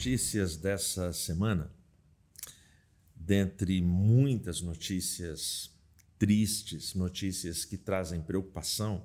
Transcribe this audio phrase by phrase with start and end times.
[0.00, 1.70] notícias dessa semana,
[3.14, 5.70] dentre muitas notícias
[6.18, 9.04] tristes, notícias que trazem preocupação,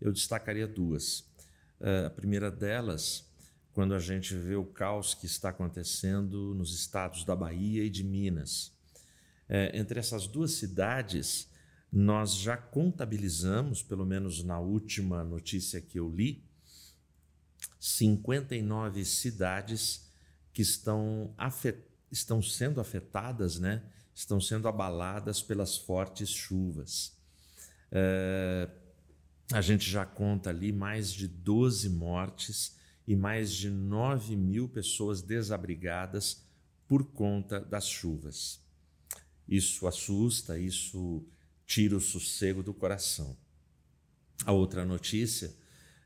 [0.00, 1.24] eu destacaria duas.
[1.78, 3.30] Eh, a primeira delas,
[3.72, 8.02] quando a gente vê o caos que está acontecendo nos estados da Bahia e de
[8.02, 8.72] Minas.
[9.48, 11.48] É, entre essas duas cidades,
[11.92, 16.44] nós já contabilizamos, pelo menos na última notícia que eu li,
[17.78, 20.07] 59 cidades
[20.58, 21.78] que estão, afet...
[22.10, 23.80] estão sendo afetadas, né?
[24.12, 27.16] estão sendo abaladas pelas fortes chuvas.
[27.92, 28.68] É...
[29.52, 32.76] A gente já conta ali mais de 12 mortes
[33.06, 36.42] e mais de 9 mil pessoas desabrigadas
[36.88, 38.60] por conta das chuvas.
[39.48, 41.24] Isso assusta, isso
[41.64, 43.36] tira o sossego do coração.
[44.44, 45.54] A outra notícia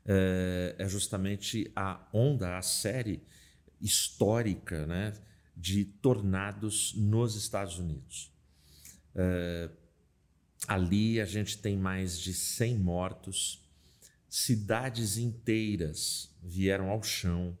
[0.05, 3.23] é, é justamente a onda, a série
[3.83, 5.13] histórica né,
[5.55, 8.31] de tornados nos Estados Unidos.
[9.13, 9.69] É,
[10.67, 13.61] ali a gente tem mais de 100 mortos,
[14.29, 17.57] cidades inteiras vieram ao chão.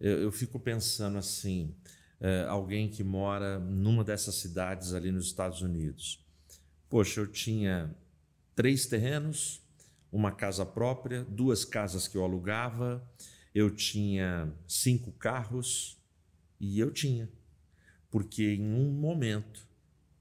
[0.00, 1.74] Eu, eu fico pensando assim:
[2.20, 6.22] é, alguém que mora numa dessas cidades ali nos Estados Unidos.
[6.90, 7.94] Poxa, eu tinha
[8.54, 9.62] três terrenos,
[10.12, 13.02] uma casa própria, duas casas que eu alugava,
[13.54, 15.96] eu tinha cinco carros
[16.58, 17.30] e eu tinha,
[18.10, 19.66] porque em um momento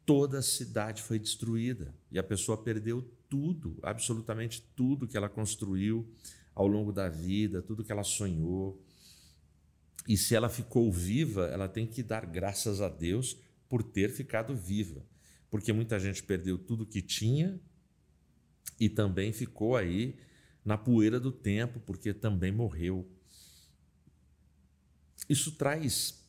[0.05, 6.07] toda a cidade foi destruída e a pessoa perdeu tudo, absolutamente tudo que ela construiu
[6.53, 8.79] ao longo da vida, tudo que ela sonhou.
[10.07, 14.55] E se ela ficou viva, ela tem que dar graças a Deus por ter ficado
[14.55, 15.03] viva,
[15.49, 17.59] porque muita gente perdeu tudo que tinha
[18.79, 20.15] e também ficou aí
[20.63, 23.09] na poeira do tempo, porque também morreu.
[25.29, 26.21] Isso traz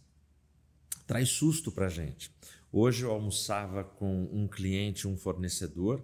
[1.06, 2.30] traz susto para a gente.
[2.72, 6.02] Hoje eu almoçava com um cliente, um fornecedor,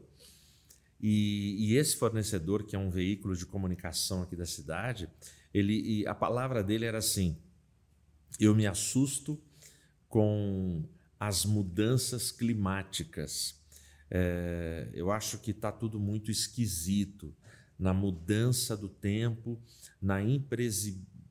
[1.01, 5.09] e, e, esse fornecedor, que é um veículo de comunicação aqui da cidade,
[5.53, 7.39] ele, a palavra dele era assim:
[8.39, 9.41] eu me assusto
[10.09, 10.84] com
[11.19, 13.59] as mudanças climáticas.
[14.11, 17.34] É, eu acho que está tudo muito esquisito
[17.78, 19.59] na mudança do tempo,
[20.03, 20.22] na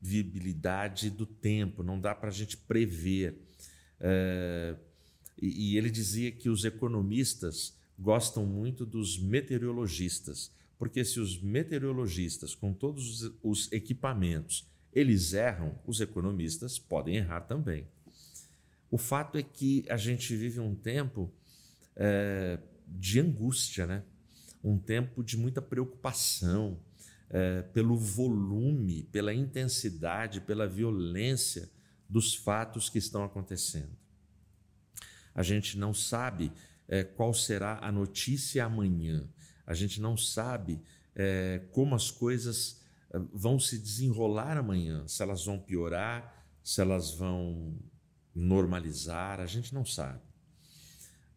[0.00, 3.38] imprevisibilidade do tempo, não dá para a gente prever.
[4.00, 4.74] É,
[5.40, 12.54] e, e ele dizia que os economistas gostam muito dos meteorologistas, porque se os meteorologistas,
[12.54, 17.86] com todos os equipamentos, eles erram, os economistas podem errar também.
[18.90, 21.32] O fato é que a gente vive um tempo
[21.94, 22.58] é,
[22.88, 24.02] de angústia, né?
[24.64, 26.78] um tempo de muita preocupação
[27.30, 31.70] é, pelo volume, pela intensidade, pela violência
[32.08, 33.96] dos fatos que estão acontecendo.
[35.32, 36.52] A gente não sabe
[36.88, 39.28] é, qual será a notícia amanhã,
[39.64, 40.82] a gente não sabe
[41.14, 42.80] é, como as coisas
[43.12, 47.78] é, vão se desenrolar amanhã, se elas vão piorar, se elas vão
[48.34, 50.20] normalizar, a gente não sabe.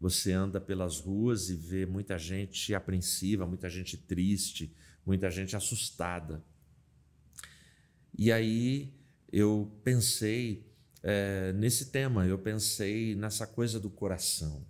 [0.00, 4.74] Você anda pelas ruas e vê muita gente apreensiva, muita gente triste,
[5.04, 6.42] muita gente assustada.
[8.16, 8.94] E aí
[9.32, 10.66] eu pensei
[11.02, 14.64] é, nesse tema, eu pensei nessa coisa do coração.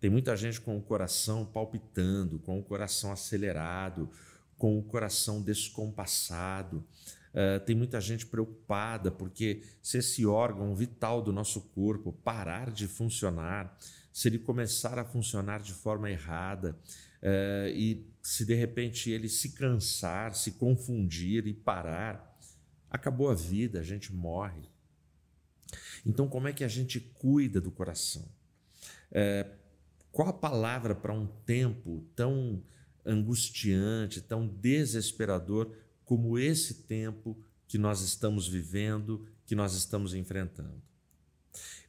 [0.00, 4.10] Tem muita gente com o coração palpitando, com o coração acelerado,
[4.56, 6.84] com o coração descompassado.
[7.32, 12.86] Uh, tem muita gente preocupada porque se esse órgão vital do nosso corpo parar de
[12.86, 13.76] funcionar,
[14.12, 16.78] se ele começar a funcionar de forma errada
[17.24, 22.38] uh, e se de repente ele se cansar, se confundir e parar,
[22.90, 24.68] acabou a vida, a gente morre.
[26.06, 28.28] Então, como é que a gente cuida do coração?
[29.10, 29.50] Uh,
[30.12, 32.62] qual a palavra para um tempo tão
[33.04, 37.36] angustiante, tão desesperador como esse tempo
[37.66, 40.80] que nós estamos vivendo, que nós estamos enfrentando?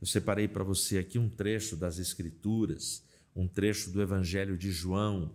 [0.02, 3.05] Eu separei para você aqui um trecho das Escrituras,
[3.36, 5.32] um trecho do Evangelho de João.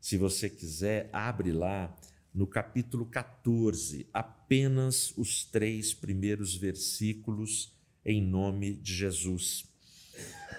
[0.00, 1.94] Se você quiser, abre lá
[2.34, 7.72] no capítulo 14, apenas os três primeiros versículos,
[8.04, 9.68] em nome de Jesus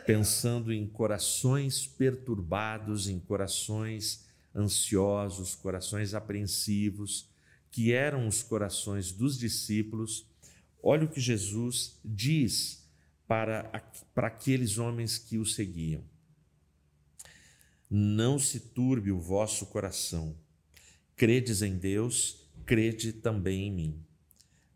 [0.09, 4.25] pensando em corações perturbados, em corações
[4.55, 7.29] ansiosos, corações apreensivos,
[7.69, 10.25] que eram os corações dos discípulos,
[10.81, 12.83] olha o que Jesus diz
[13.27, 13.65] para,
[14.15, 16.03] para aqueles homens que o seguiam:
[17.89, 20.37] Não se turbe o vosso coração,
[21.15, 24.05] credes em Deus, crede também em mim.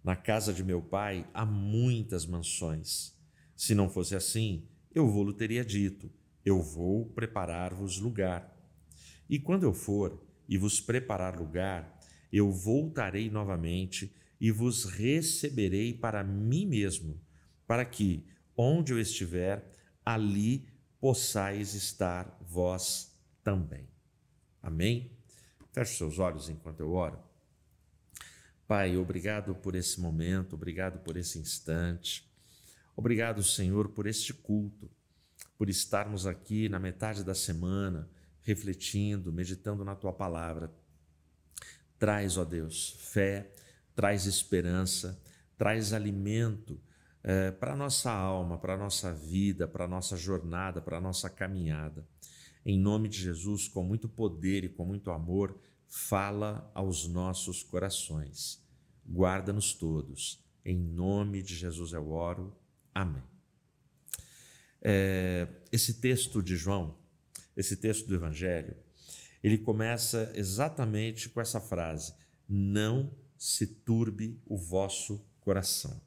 [0.03, 3.15] Na casa de meu pai há muitas mansões.
[3.55, 6.11] Se não fosse assim, eu vou-lhe teria dito:
[6.43, 8.51] Eu vou preparar-vos lugar.
[9.29, 10.19] E quando eu for
[10.49, 11.99] e vos preparar lugar,
[12.31, 14.11] eu voltarei novamente
[14.41, 17.21] e vos receberei para mim mesmo,
[17.67, 18.25] para que,
[18.57, 19.71] onde eu estiver,
[20.03, 20.67] ali
[21.03, 23.13] possais estar vós
[23.43, 23.85] também.
[24.61, 25.11] Amém?
[25.73, 27.19] Feche seus olhos enquanto eu oro.
[28.65, 32.25] Pai, obrigado por esse momento, obrigado por esse instante.
[32.95, 34.89] Obrigado, Senhor, por este culto,
[35.57, 38.09] por estarmos aqui na metade da semana,
[38.41, 40.73] refletindo, meditando na tua palavra.
[41.99, 43.53] Traz, ó Deus, fé,
[43.93, 45.21] traz esperança,
[45.57, 46.79] traz alimento
[47.23, 51.01] é, para a nossa alma, para a nossa vida, para a nossa jornada, para a
[51.01, 52.05] nossa caminhada.
[52.65, 58.61] Em nome de Jesus, com muito poder e com muito amor, fala aos nossos corações.
[59.07, 60.43] Guarda-nos todos.
[60.65, 62.55] Em nome de Jesus eu oro.
[62.93, 63.23] Amém.
[64.81, 66.97] É, esse texto de João,
[67.55, 68.75] esse texto do Evangelho,
[69.41, 72.13] ele começa exatamente com essa frase:
[72.47, 76.01] Não se turbe o vosso coração.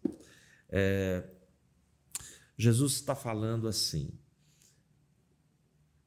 [0.69, 1.25] É,
[2.57, 4.11] Jesus está falando assim: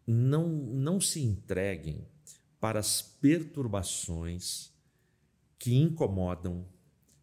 [0.06, 2.08] não, não se entreguem
[2.60, 4.74] para as perturbações
[5.58, 6.68] que incomodam,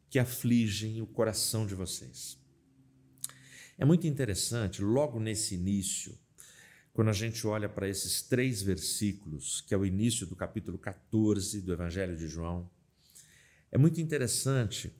[0.08, 2.38] que afligem o coração de vocês.
[3.78, 6.16] É muito interessante, logo nesse início,
[6.92, 11.60] quando a gente olha para esses três versículos, que é o início do capítulo 14
[11.60, 12.70] do Evangelho de João,
[13.70, 14.94] é muito interessante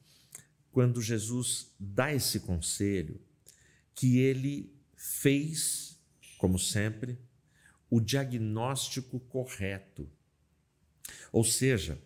[0.77, 3.19] quando Jesus dá esse conselho,
[3.95, 5.99] que ele fez,
[6.37, 7.19] como sempre,
[7.89, 10.07] o diagnóstico correto.
[11.33, 11.99] Ou seja,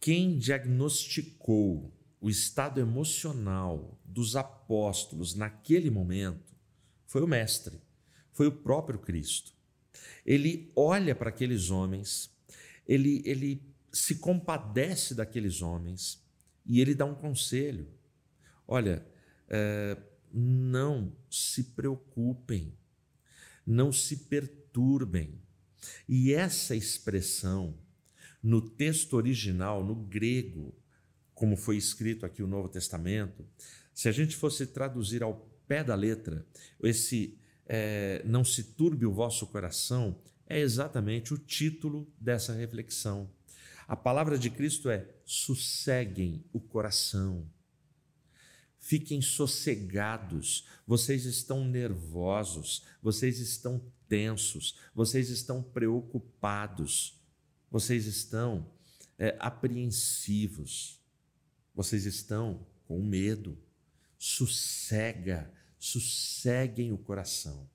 [0.00, 6.56] quem diagnosticou o estado emocional dos apóstolos naquele momento
[7.06, 7.78] foi o Mestre,
[8.32, 9.52] foi o próprio Cristo.
[10.24, 12.34] Ele olha para aqueles homens,
[12.88, 13.62] ele, ele
[13.92, 16.24] se compadece daqueles homens
[16.64, 17.94] e ele dá um conselho.
[18.66, 19.06] Olha,
[19.48, 19.96] é,
[20.32, 22.76] não se preocupem,
[23.66, 25.40] não se perturbem.
[26.08, 27.78] E essa expressão,
[28.42, 30.74] no texto original, no grego,
[31.34, 33.46] como foi escrito aqui o Novo Testamento,
[33.94, 36.46] se a gente fosse traduzir ao pé da letra,
[36.82, 43.30] esse é, não se turbe o vosso coração, é exatamente o título dessa reflexão.
[43.88, 47.48] A palavra de Cristo é: sosseguem o coração
[48.86, 57.20] Fiquem sossegados, vocês estão nervosos, vocês estão tensos, vocês estão preocupados,
[57.68, 58.70] vocês estão
[59.18, 61.02] é, apreensivos,
[61.74, 63.58] vocês estão com medo.
[64.16, 67.68] Sossega, sosseguem o coração.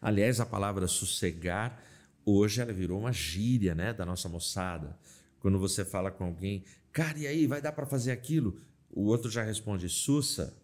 [0.00, 1.84] Aliás, a palavra sossegar,
[2.24, 4.98] hoje ela virou uma gíria né, da nossa moçada.
[5.38, 8.71] Quando você fala com alguém, cara, e aí, vai dar para fazer aquilo?
[8.92, 10.54] O outro já responde sussa.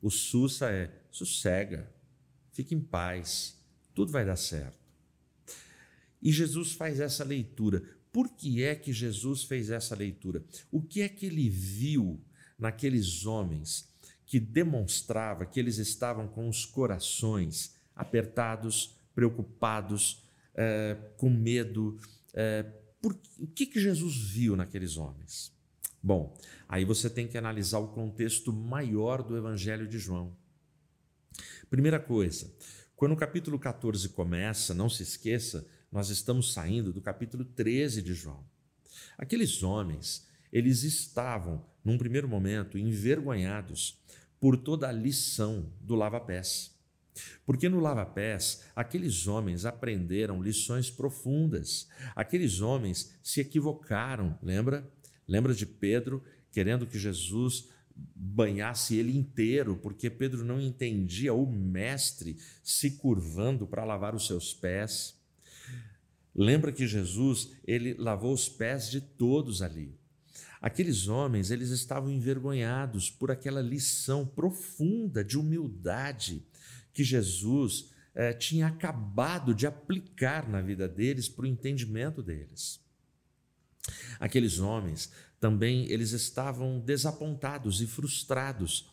[0.00, 1.92] O sussa é sossega,
[2.52, 3.58] fique em paz,
[3.94, 4.78] tudo vai dar certo.
[6.22, 7.82] E Jesus faz essa leitura.
[8.12, 10.44] Por que é que Jesus fez essa leitura?
[10.70, 12.20] O que é que ele viu
[12.58, 13.88] naqueles homens
[14.24, 20.22] que demonstrava que eles estavam com os corações apertados, preocupados,
[20.54, 21.98] é, com medo?
[22.34, 22.62] É,
[23.00, 25.55] por, o que, que Jesus viu naqueles homens?
[26.02, 26.36] Bom,
[26.68, 30.36] aí você tem que analisar o contexto maior do Evangelho de João.
[31.68, 32.52] Primeira coisa,
[32.94, 38.14] quando o capítulo 14 começa, não se esqueça, nós estamos saindo do capítulo 13 de
[38.14, 38.44] João.
[39.18, 43.98] Aqueles homens, eles estavam, num primeiro momento, envergonhados
[44.40, 46.74] por toda a lição do lava-pés.
[47.44, 51.88] Porque no lava-pés, aqueles homens aprenderam lições profundas.
[52.14, 54.90] Aqueles homens se equivocaram, lembra?
[55.26, 57.68] Lembra de Pedro querendo que Jesus
[58.14, 64.52] banhasse ele inteiro, porque Pedro não entendia o mestre se curvando para lavar os seus
[64.52, 65.16] pés.
[66.34, 69.94] Lembra que Jesus, ele lavou os pés de todos ali.
[70.60, 76.42] Aqueles homens, eles estavam envergonhados por aquela lição profunda de humildade
[76.92, 82.80] que Jesus eh, tinha acabado de aplicar na vida deles para o entendimento deles.
[84.18, 88.90] Aqueles homens também eles estavam desapontados e frustrados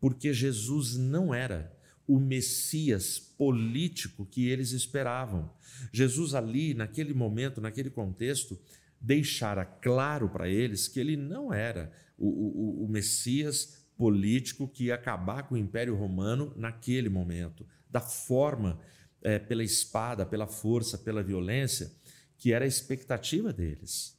[0.00, 1.72] porque Jesus não era
[2.06, 5.50] o Messias político que eles esperavam.
[5.92, 8.58] Jesus ali, naquele momento, naquele contexto,
[9.00, 14.94] deixara claro para eles que ele não era o, o, o Messias político que ia
[14.94, 18.78] acabar com o Império Romano naquele momento, da forma,
[19.22, 21.90] é, pela espada, pela força, pela violência,
[22.38, 24.15] que era a expectativa deles.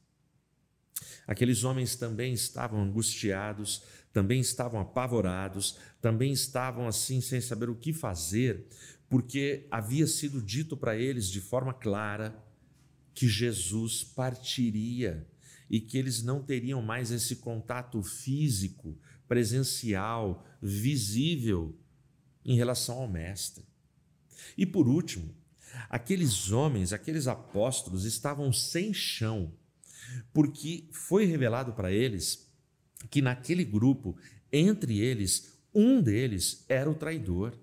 [1.25, 7.93] Aqueles homens também estavam angustiados, também estavam apavorados, também estavam assim sem saber o que
[7.93, 8.67] fazer,
[9.09, 12.35] porque havia sido dito para eles de forma clara
[13.13, 15.27] que Jesus partiria
[15.69, 21.77] e que eles não teriam mais esse contato físico, presencial, visível
[22.45, 23.65] em relação ao Mestre.
[24.57, 25.35] E por último,
[25.89, 29.53] aqueles homens, aqueles apóstolos estavam sem chão,
[30.33, 32.47] porque foi revelado para eles
[33.09, 34.17] que naquele grupo,
[34.51, 37.57] entre eles, um deles era o traidor.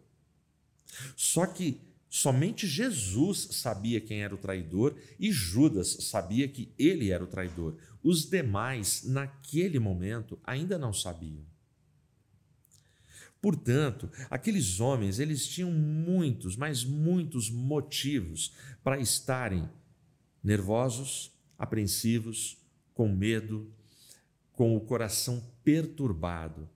[1.16, 7.24] Só que somente Jesus sabia quem era o traidor e Judas sabia que ele era
[7.24, 7.76] o traidor.
[8.02, 11.44] Os demais, naquele momento, ainda não sabiam.
[13.44, 19.68] Portanto, aqueles homens, eles tinham muitos, mas muitos motivos para estarem
[20.42, 22.58] nervosos, apreensivos,
[22.92, 23.73] com medo,
[24.52, 26.68] com o coração perturbado.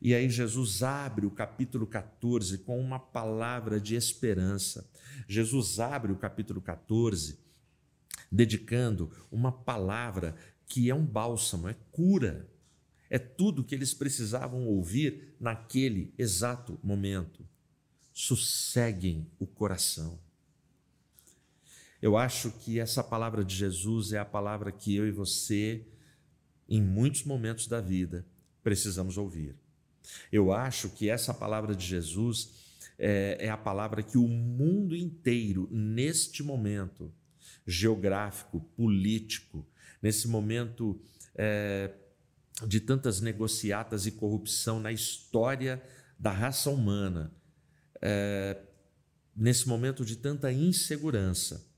[0.00, 4.90] E aí Jesus abre o capítulo 14 com uma palavra de esperança.
[5.28, 7.38] Jesus abre o capítulo 14
[8.30, 10.36] dedicando uma palavra
[10.66, 12.48] que é um bálsamo, é cura
[13.10, 17.44] é tudo que eles precisavam ouvir naquele exato momento.
[18.12, 20.20] Sosseguem o coração.
[22.00, 25.86] Eu acho que essa palavra de Jesus é a palavra que eu e você,
[26.68, 28.24] em muitos momentos da vida,
[28.62, 29.54] precisamos ouvir.
[30.32, 32.50] Eu acho que essa palavra de Jesus
[32.98, 37.12] é, é a palavra que o mundo inteiro, neste momento
[37.66, 39.66] geográfico, político,
[40.02, 41.00] nesse momento
[41.34, 41.92] é,
[42.66, 45.82] de tantas negociatas e corrupção na história
[46.18, 47.32] da raça humana,
[48.00, 48.58] é,
[49.34, 51.69] nesse momento de tanta insegurança.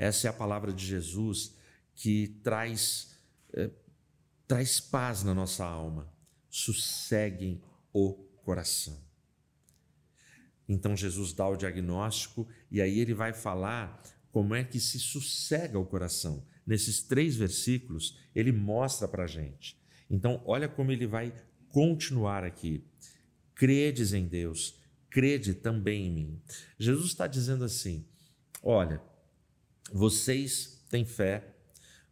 [0.00, 1.54] Essa é a palavra de Jesus
[1.94, 3.16] que traz,
[3.52, 3.70] é,
[4.46, 6.10] traz paz na nossa alma.
[6.48, 8.14] Sosseguem o
[8.44, 8.98] coração.
[10.68, 15.78] Então Jesus dá o diagnóstico e aí ele vai falar como é que se sossega
[15.78, 16.46] o coração.
[16.64, 19.80] Nesses três versículos, ele mostra para a gente
[20.10, 21.32] então, olha como ele vai
[21.68, 22.84] continuar aqui.
[23.54, 24.76] Credes em Deus,
[25.08, 26.42] crede também em mim.
[26.76, 28.04] Jesus está dizendo assim:
[28.60, 29.00] olha,
[29.92, 31.56] vocês têm fé,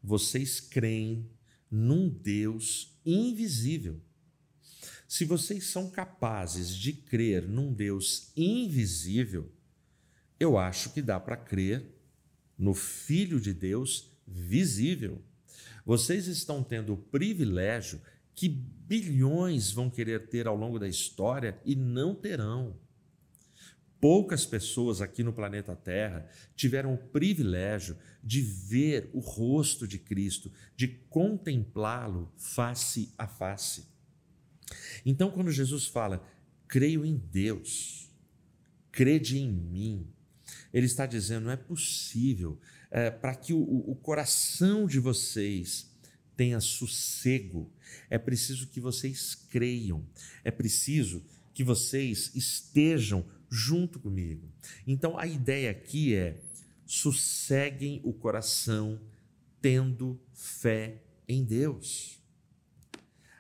[0.03, 1.29] vocês creem
[1.71, 4.01] num Deus invisível.
[5.07, 9.51] Se vocês são capazes de crer num Deus invisível,
[10.39, 11.95] eu acho que dá para crer
[12.59, 15.23] no Filho de Deus visível.
[15.85, 18.01] Vocês estão tendo o privilégio
[18.35, 22.79] que bilhões vão querer ter ao longo da história e não terão.
[24.00, 30.52] Poucas pessoas aqui no planeta Terra tiveram o privilégio de ver o rosto de Cristo,
[30.76, 33.87] de contemplá-lo face a face.
[35.05, 36.25] Então, quando Jesus fala,
[36.69, 38.09] creio em Deus,
[38.93, 40.07] crede em mim,
[40.73, 42.59] ele está dizendo: não é possível
[42.90, 45.90] é, para que o, o coração de vocês
[46.37, 47.69] tenha sossego,
[48.09, 50.07] é preciso que vocês creiam,
[50.45, 54.50] é preciso que vocês estejam junto comigo.
[54.87, 56.40] Então a ideia aqui é:
[56.85, 59.00] sosseguem o coração
[59.61, 62.23] tendo fé em Deus.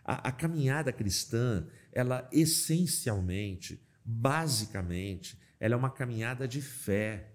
[0.04, 7.34] A, a caminhada cristã, ela essencialmente, basicamente, ela é uma caminhada de fé.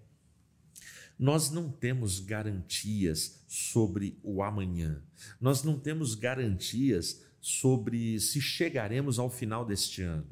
[1.18, 5.00] Nós não temos garantias sobre o amanhã,
[5.40, 10.26] nós não temos garantias sobre se chegaremos ao final deste ano,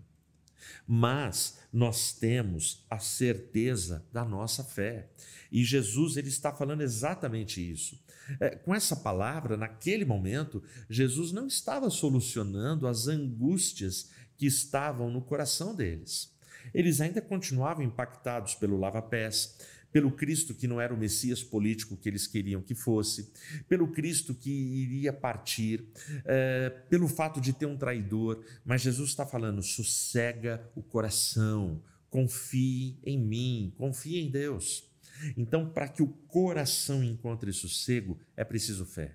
[0.86, 5.08] mas nós temos a certeza da nossa fé.
[5.50, 7.98] E Jesus ele está falando exatamente isso.
[8.40, 15.22] É, com essa palavra, naquele momento, Jesus não estava solucionando as angústias que estavam no
[15.22, 16.32] coração deles.
[16.72, 19.58] Eles ainda continuavam impactados pelo lava-pés,
[19.92, 23.30] pelo Cristo que não era o Messias político que eles queriam que fosse,
[23.68, 25.84] pelo Cristo que iria partir,
[26.24, 28.42] é, pelo fato de ter um traidor.
[28.64, 34.90] Mas Jesus está falando: sossega o coração, confie em mim, confie em Deus.
[35.36, 39.14] Então, para que o coração encontre sossego, é preciso fé.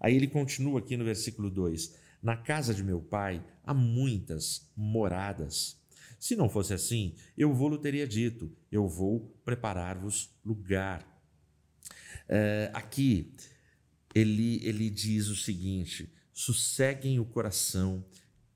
[0.00, 5.82] Aí ele continua aqui no versículo 2: Na casa de meu pai há muitas moradas.
[6.24, 11.06] Se não fosse assim, eu vou-lhe teria dito: eu vou preparar-vos lugar.
[12.26, 13.36] É, aqui,
[14.14, 18.02] ele, ele diz o seguinte: sosseguem o coração,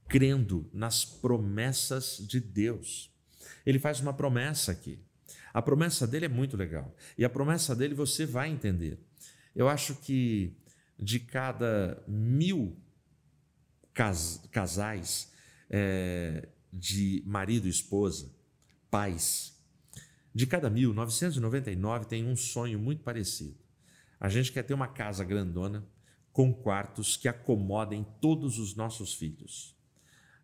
[0.08, 3.14] crendo nas promessas de Deus.
[3.66, 4.98] Ele faz uma promessa aqui.
[5.52, 6.96] A promessa dele é muito legal.
[7.18, 8.98] E a promessa dele você vai entender.
[9.54, 10.56] Eu acho que
[10.98, 12.82] de cada mil
[13.92, 15.30] cas casais
[15.68, 18.34] é, de marido e esposa,
[18.90, 19.58] pais,
[20.34, 23.56] de cada mil, 999 tem um sonho muito parecido.
[24.20, 25.87] A gente quer ter uma casa grandona
[26.32, 29.76] com quartos que acomodem todos os nossos filhos.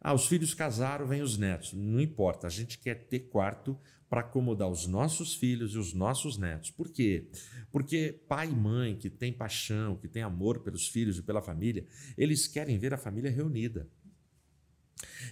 [0.00, 1.72] Ah, os filhos casaram, vem os netos.
[1.72, 3.78] Não importa, a gente quer ter quarto
[4.08, 6.70] para acomodar os nossos filhos e os nossos netos.
[6.70, 7.28] Por quê?
[7.72, 11.86] Porque pai e mãe que tem paixão, que tem amor pelos filhos e pela família,
[12.18, 13.88] eles querem ver a família reunida.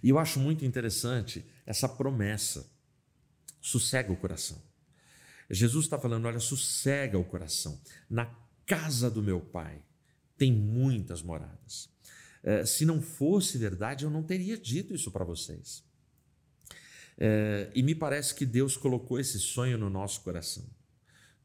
[0.03, 2.71] E eu acho muito interessante essa promessa.
[3.61, 4.61] Sossega o coração.
[5.51, 7.81] Jesus está falando: olha, sossega o coração.
[8.09, 8.27] Na
[8.67, 9.83] casa do meu pai
[10.37, 11.89] tem muitas moradas.
[12.43, 15.85] É, se não fosse verdade, eu não teria dito isso para vocês.
[17.17, 20.65] É, e me parece que Deus colocou esse sonho no nosso coração.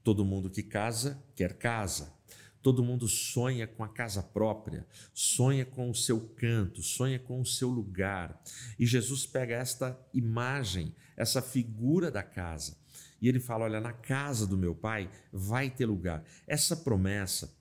[0.04, 2.12] Todo mundo que casa, quer casa.
[2.62, 7.46] Todo mundo sonha com a casa própria, sonha com o seu canto, sonha com o
[7.46, 8.42] seu lugar.
[8.78, 12.78] E Jesus pega esta imagem, essa figura da casa,
[13.22, 16.24] e ele fala: Olha, na casa do meu pai vai ter lugar.
[16.46, 17.56] Essa promessa,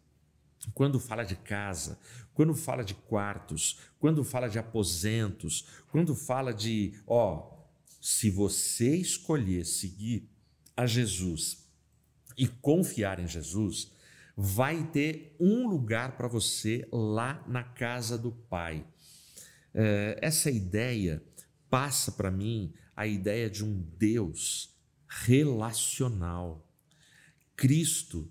[0.74, 1.98] quando fala de casa,
[2.34, 7.54] quando fala de quartos, quando fala de aposentos, quando fala de, ó,
[8.00, 10.28] se você escolher seguir
[10.76, 11.66] a Jesus
[12.36, 13.90] e confiar em Jesus,
[14.36, 18.86] vai ter um lugar para você lá na casa do Pai.
[19.72, 21.22] É, essa ideia
[21.70, 24.76] passa para mim a ideia de um Deus
[25.08, 26.70] relacional.
[27.56, 28.30] Cristo,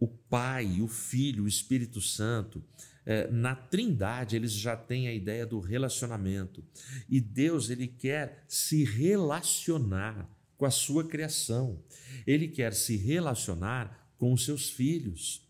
[0.00, 2.64] o Pai, o Filho, o Espírito Santo,
[3.06, 6.64] é, na Trindade eles já têm a ideia do relacionamento.
[7.08, 11.82] E Deus, ele quer se relacionar com a sua criação.
[12.26, 15.46] Ele quer se relacionar com os seus filhos.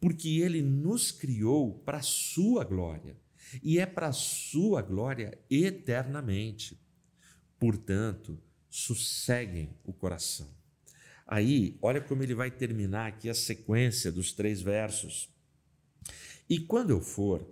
[0.00, 3.14] Porque ele nos criou para a sua glória.
[3.62, 6.80] E é para a sua glória eternamente.
[7.60, 10.48] Portanto, sosseguem o coração.
[11.26, 15.28] Aí, olha como ele vai terminar aqui a sequência dos três versos.
[16.48, 17.46] E quando eu for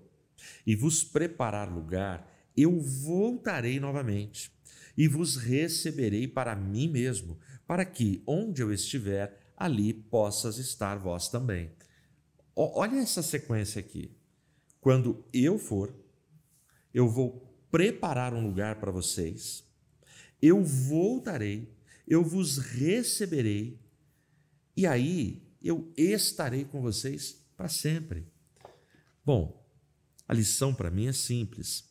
[0.67, 4.51] e vos preparar lugar, eu voltarei novamente
[4.97, 11.29] e vos receberei para mim mesmo, para que, onde eu estiver, ali possas estar vós
[11.29, 11.73] também.
[12.55, 14.15] Olha essa sequência aqui.
[14.79, 15.95] Quando eu for,
[16.93, 19.65] eu vou preparar um lugar para vocês,
[20.41, 21.75] eu voltarei,
[22.07, 23.81] eu vos receberei,
[24.77, 28.31] e aí eu estarei com vocês para sempre.
[29.25, 29.67] Bom,
[30.29, 31.91] a lição para mim é simples.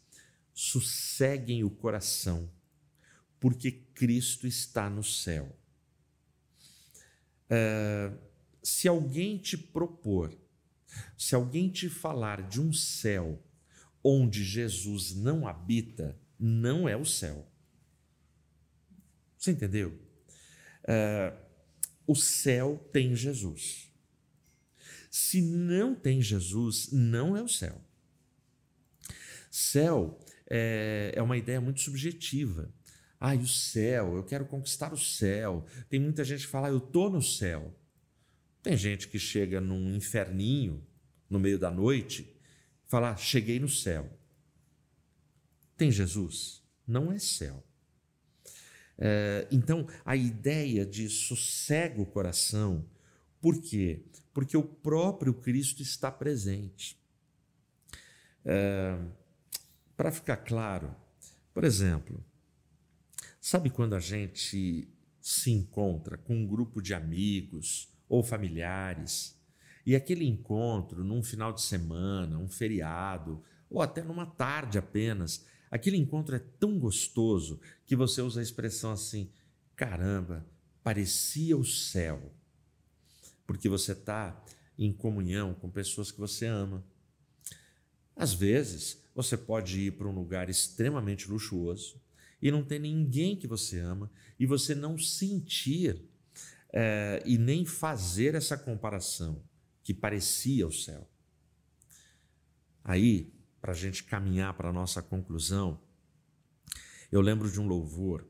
[0.54, 2.48] Sosseguem o coração,
[3.40, 5.58] porque Cristo está no céu.
[7.50, 8.12] É,
[8.62, 10.36] se alguém te propor,
[11.18, 13.42] se alguém te falar de um céu
[14.04, 17.48] onde Jesus não habita, não é o céu.
[19.38, 19.98] Você entendeu?
[20.86, 21.34] É,
[22.06, 23.92] o céu tem Jesus.
[25.10, 27.82] Se não tem Jesus, não é o céu.
[29.52, 32.74] Céu é, é uma ideia muito subjetiva.
[33.26, 35.66] Ah, o céu, eu quero conquistar o céu.
[35.88, 37.74] Tem muita gente que fala, ah, eu estou no céu.
[38.62, 40.86] Tem gente que chega num inferninho
[41.30, 42.36] no meio da noite
[42.86, 44.12] fala, ah, cheguei no céu.
[45.78, 46.62] Tem Jesus?
[46.86, 47.64] Não é céu.
[48.98, 52.86] É, então, a ideia de sossega o coração,
[53.40, 54.04] por quê?
[54.34, 57.02] Porque o próprio Cristo está presente.
[58.44, 59.00] É,
[59.96, 60.94] Para ficar claro,
[61.54, 62.22] por exemplo,
[63.46, 64.88] sabe quando a gente
[65.20, 69.38] se encontra com um grupo de amigos ou familiares
[69.86, 75.98] e aquele encontro num final de semana, um feriado ou até numa tarde apenas, Aquele
[75.98, 79.32] encontro é tão gostoso que você usa a expressão assim:
[79.76, 80.46] caramba,
[80.84, 82.32] parecia o céu,
[83.48, 84.40] porque você está
[84.78, 86.86] em comunhão com pessoas que você ama.
[88.16, 92.00] Às vezes, você pode ir para um lugar extremamente luxuoso
[92.44, 96.04] e não ter ninguém que você ama e você não sentir
[96.74, 99.42] é, e nem fazer essa comparação
[99.82, 101.10] que parecia o céu.
[102.84, 105.80] Aí para a gente caminhar para a nossa conclusão,
[107.10, 108.28] eu lembro de um louvor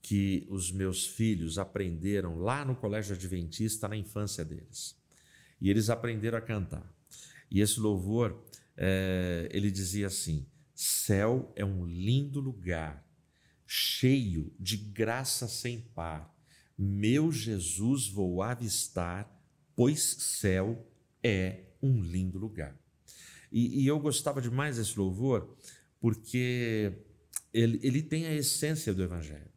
[0.00, 4.96] que os meus filhos aprenderam lá no colégio adventista na infância deles.
[5.60, 6.88] E eles aprenderam a cantar.
[7.50, 8.40] E esse louvor,
[8.76, 13.04] é, ele dizia assim: céu é um lindo lugar,
[13.70, 16.34] cheio de graça sem par.
[16.76, 19.30] Meu Jesus vou avistar,
[19.76, 20.90] pois céu
[21.22, 22.74] é um lindo lugar.
[23.52, 25.54] E, e eu gostava demais desse louvor,
[26.00, 26.94] porque
[27.52, 29.50] ele, ele tem a essência do Evangelho.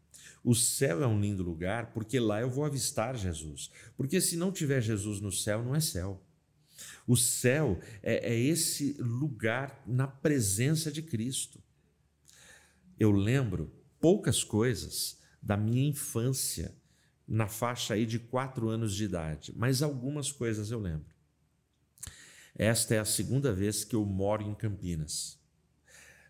[0.43, 3.71] O céu é um lindo lugar porque lá eu vou avistar Jesus.
[3.95, 6.21] Porque se não tiver Jesus no céu, não é céu.
[7.07, 11.63] O céu é, é esse lugar na presença de Cristo.
[12.99, 16.75] Eu lembro poucas coisas da minha infância,
[17.27, 21.15] na faixa aí de quatro anos de idade, mas algumas coisas eu lembro.
[22.53, 25.39] Esta é a segunda vez que eu moro em Campinas.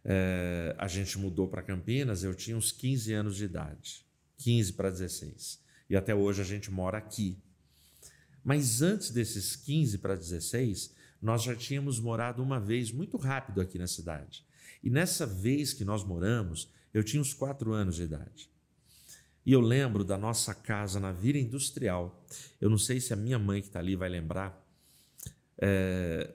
[0.03, 4.05] É, a gente mudou para Campinas, eu tinha uns 15 anos de idade,
[4.37, 5.59] 15 para 16.
[5.89, 7.41] E até hoje a gente mora aqui.
[8.43, 13.77] Mas antes desses 15 para 16, nós já tínhamos morado uma vez muito rápido aqui
[13.77, 14.45] na cidade.
[14.83, 18.49] E nessa vez que nós moramos, eu tinha uns 4 anos de idade.
[19.45, 22.23] E eu lembro da nossa casa na Vila Industrial.
[22.59, 24.61] Eu não sei se a minha mãe que está ali vai lembrar.
[25.57, 26.33] É,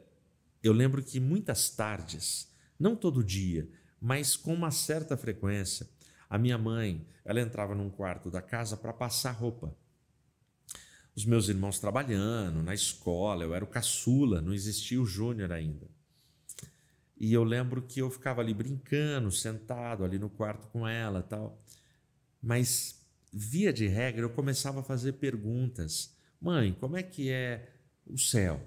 [0.62, 3.68] eu lembro que muitas tardes não todo dia,
[4.00, 5.88] mas com uma certa frequência.
[6.28, 9.76] A minha mãe, ela entrava num quarto da casa para passar roupa.
[11.14, 15.88] Os meus irmãos trabalhando, na escola, eu era o caçula, não existia o júnior ainda.
[17.18, 21.62] E eu lembro que eu ficava ali brincando, sentado ali no quarto com ela, tal.
[22.42, 23.00] Mas
[23.32, 26.14] via de regra eu começava a fazer perguntas.
[26.40, 27.72] Mãe, como é que é
[28.06, 28.60] o céu?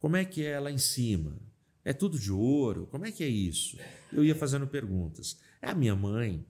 [0.00, 1.38] Como é que é lá em cima?
[1.84, 2.86] É tudo de ouro?
[2.86, 3.78] Como é que é isso?
[4.12, 5.40] Eu ia fazendo perguntas.
[5.62, 6.44] A minha mãe,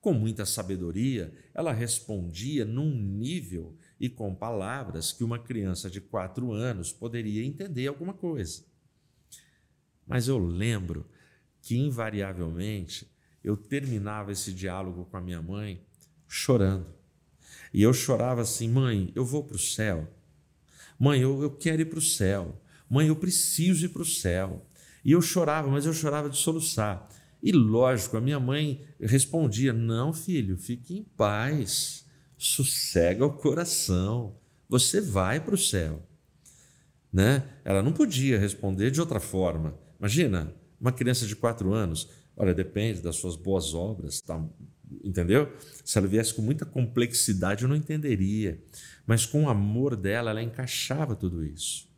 [0.00, 6.52] com muita sabedoria, ela respondia num nível e com palavras que uma criança de quatro
[6.52, 8.64] anos poderia entender alguma coisa.
[10.08, 11.06] Mas eu lembro
[11.60, 13.06] que, invariavelmente,
[13.44, 15.80] eu terminava esse diálogo com a minha mãe
[16.26, 16.86] chorando.
[17.72, 20.08] E eu chorava assim: mãe, eu vou para o céu.
[20.98, 22.60] Mãe, eu, eu quero ir para o céu.
[22.88, 24.66] Mãe, eu preciso ir para o céu.
[25.04, 27.08] E eu chorava, mas eu chorava de soluçar.
[27.42, 32.04] E lógico, a minha mãe respondia: Não, filho, fique em paz,
[32.36, 34.36] sossega o coração,
[34.68, 36.02] você vai para o céu.
[37.12, 37.48] Né?
[37.64, 39.78] Ela não podia responder de outra forma.
[39.98, 44.42] Imagina, uma criança de quatro anos, olha, depende das suas boas obras, tá,
[45.02, 45.52] entendeu?
[45.84, 48.62] Se ela viesse com muita complexidade, eu não entenderia.
[49.06, 51.88] Mas com o amor dela, ela encaixava tudo isso.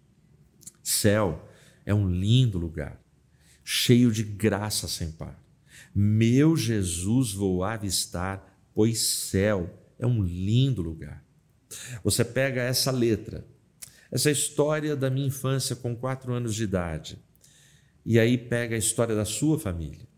[0.82, 1.46] Céu
[1.84, 3.00] é um lindo lugar,
[3.62, 5.40] cheio de graça sem par.
[5.94, 11.24] Meu Jesus vou avistar, pois céu é um lindo lugar.
[12.02, 13.46] Você pega essa letra,
[14.10, 17.18] essa história da minha infância com quatro anos de idade,
[18.04, 20.08] e aí pega a história da sua família.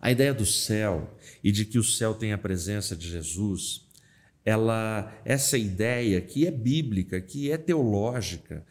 [0.00, 3.86] A ideia do céu e de que o céu tem a presença de Jesus,
[4.44, 8.64] ela, essa ideia que é bíblica, que é teológica,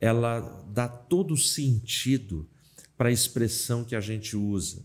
[0.00, 2.48] ela dá todo sentido
[2.96, 4.84] para a expressão que a gente usa.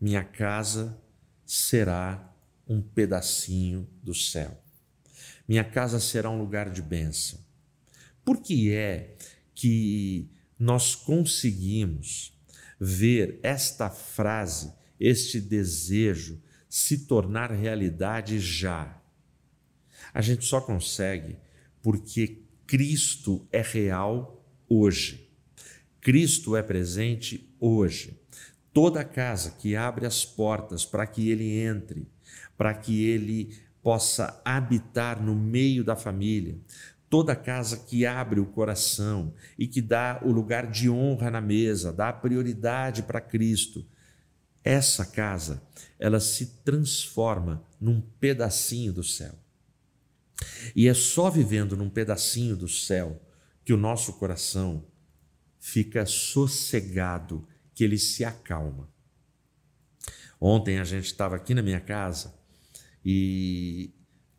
[0.00, 1.00] Minha casa
[1.44, 2.32] será
[2.66, 4.62] um pedacinho do céu.
[5.46, 7.38] Minha casa será um lugar de bênção.
[8.24, 9.16] Por que é
[9.54, 12.32] que nós conseguimos
[12.78, 19.00] ver esta frase, este desejo se tornar realidade já?
[20.12, 21.36] A gente só consegue
[21.82, 25.30] porque Cristo é real hoje.
[26.00, 28.20] Cristo é presente hoje.
[28.72, 32.08] Toda casa que abre as portas para que ele entre,
[32.56, 36.58] para que ele possa habitar no meio da família,
[37.14, 41.92] toda casa que abre o coração e que dá o lugar de honra na mesa,
[41.92, 43.86] dá prioridade para Cristo,
[44.64, 45.62] essa casa,
[45.96, 49.32] ela se transforma num pedacinho do céu.
[50.74, 53.24] E é só vivendo num pedacinho do céu
[53.64, 54.84] que o nosso coração
[55.60, 57.46] fica sossegado,
[57.76, 58.92] que ele se acalma.
[60.40, 62.34] Ontem a gente estava aqui na minha casa
[63.04, 63.94] e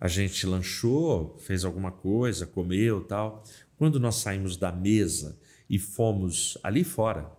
[0.06, 3.44] a gente lanchou, fez alguma coisa, comeu tal.
[3.76, 5.36] Quando nós saímos da mesa
[5.68, 7.36] e fomos ali fora,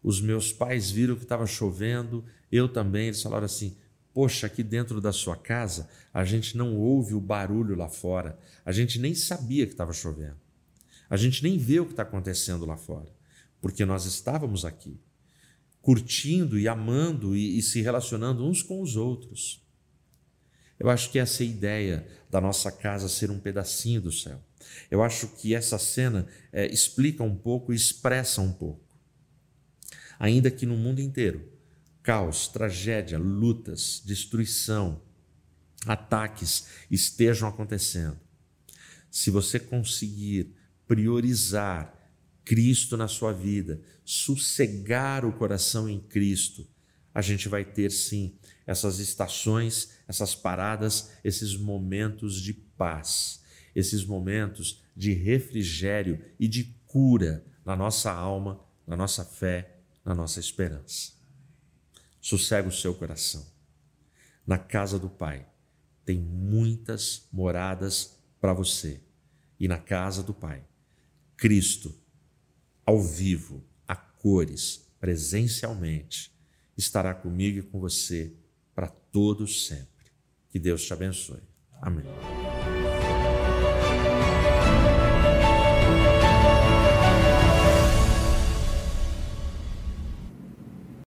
[0.00, 3.08] os meus pais viram que estava chovendo, eu também.
[3.08, 3.76] Eles falaram assim:
[4.14, 8.70] Poxa, aqui dentro da sua casa a gente não ouve o barulho lá fora, a
[8.70, 10.38] gente nem sabia que estava chovendo,
[11.08, 13.12] a gente nem vê o que está acontecendo lá fora,
[13.60, 14.96] porque nós estávamos aqui,
[15.82, 19.68] curtindo e amando e, e se relacionando uns com os outros.
[20.80, 24.42] Eu acho que essa ideia da nossa casa ser um pedacinho do céu.
[24.90, 28.82] Eu acho que essa cena é, explica um pouco expressa um pouco.
[30.18, 31.46] Ainda que no mundo inteiro,
[32.02, 35.02] caos, tragédia, lutas, destruição,
[35.84, 38.18] ataques estejam acontecendo,
[39.10, 40.54] se você conseguir
[40.86, 41.94] priorizar
[42.44, 46.66] Cristo na sua vida, sossegar o coração em Cristo,
[47.20, 48.34] a gente vai ter sim
[48.66, 53.42] essas estações, essas paradas, esses momentos de paz,
[53.74, 60.40] esses momentos de refrigério e de cura na nossa alma, na nossa fé, na nossa
[60.40, 61.12] esperança.
[62.20, 63.46] Sossega o seu coração.
[64.46, 65.46] Na casa do Pai
[66.06, 69.02] tem muitas moradas para você.
[69.58, 70.64] E na casa do Pai,
[71.36, 71.94] Cristo,
[72.86, 76.32] ao vivo, a cores, presencialmente,
[76.76, 78.32] estará comigo e com você
[78.74, 80.06] para todos sempre.
[80.48, 81.42] Que Deus te abençoe.
[81.80, 82.04] Amém.